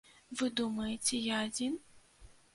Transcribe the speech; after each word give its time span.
Вы 0.39 0.47
думаеце 0.59 1.21
я 1.27 1.37
адзін? 1.51 1.79